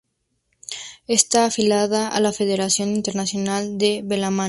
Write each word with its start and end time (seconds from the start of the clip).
Está 1.05 1.45
afiliada 1.45 2.07
a 2.07 2.19
la 2.19 2.31
Federación 2.33 2.95
Internacional 2.95 3.77
de 3.77 4.01
Balonmano. 4.03 4.39